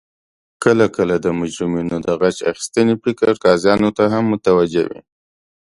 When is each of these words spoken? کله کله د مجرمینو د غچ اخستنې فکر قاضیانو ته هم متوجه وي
کله 0.63 0.85
کله 0.95 1.15
د 1.25 1.27
مجرمینو 1.39 1.97
د 2.05 2.07
غچ 2.19 2.37
اخستنې 2.51 2.95
فکر 3.03 3.29
قاضیانو 3.43 3.89
ته 3.97 4.03
هم 4.13 4.23
متوجه 4.33 4.83
وي 4.89 5.01